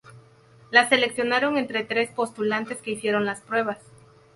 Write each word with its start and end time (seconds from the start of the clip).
La 0.71 0.89
seleccionaron 0.89 1.59
entre 1.59 1.83
tres 1.83 2.09
postulantes 2.09 2.81
que 2.81 2.89
hicieron 2.89 3.23
las 3.27 3.41
pruebas. 3.41 3.77